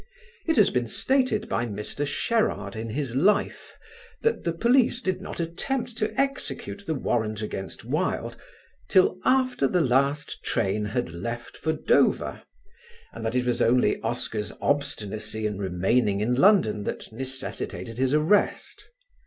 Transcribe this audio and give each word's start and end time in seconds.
It 0.47 0.55
has 0.57 0.71
been 0.71 0.87
stated 0.87 1.47
by 1.47 1.67
Mr. 1.67 2.07
Sherard 2.07 2.75
in 2.75 2.89
his 2.89 3.15
"Life" 3.15 3.75
that 4.23 4.43
the 4.43 4.51
police 4.51 4.99
did 4.99 5.21
not 5.21 5.39
attempt 5.39 5.95
to 5.99 6.19
execute 6.19 6.87
the 6.87 6.95
warrant 6.95 7.43
against 7.43 7.85
Wilde, 7.85 8.35
"till 8.89 9.19
after 9.25 9.67
the 9.67 9.79
last 9.79 10.41
train 10.43 10.85
had 10.85 11.11
left 11.13 11.55
for 11.55 11.73
Dover," 11.73 12.41
and 13.13 13.23
that 13.23 13.35
it 13.35 13.45
was 13.45 13.61
only 13.61 14.01
Oscar's 14.01 14.51
obstinacy 14.59 15.45
in 15.45 15.59
remaining 15.59 16.19
in 16.19 16.33
London 16.33 16.83
that 16.85 17.11
necessitated 17.11 17.99
his 17.99 18.15
arrest. 18.15 18.89